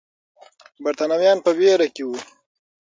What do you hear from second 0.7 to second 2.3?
برتانويان په ویره کې وو.